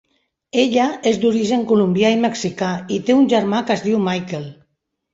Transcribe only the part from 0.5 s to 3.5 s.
Ella és d'origen colombià i mexicà, i té un